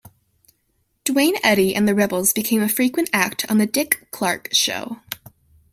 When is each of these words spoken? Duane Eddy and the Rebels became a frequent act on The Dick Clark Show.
Duane 1.03 1.37
Eddy 1.43 1.75
and 1.75 1.87
the 1.87 1.93
Rebels 1.93 2.33
became 2.33 2.63
a 2.63 2.67
frequent 2.67 3.07
act 3.13 3.45
on 3.51 3.59
The 3.59 3.67
Dick 3.67 4.07
Clark 4.09 4.49
Show. 4.51 4.97